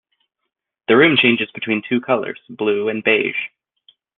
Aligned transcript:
The 0.87 0.97
room 0.97 1.15
changes 1.15 1.49
between 1.53 1.83
two 1.87 2.01
colors, 2.01 2.39
blue 2.49 2.89
and 2.89 3.03
beige. 3.03 3.35